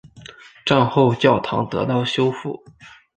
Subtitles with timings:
[0.65, 2.63] 战后教堂得到修复。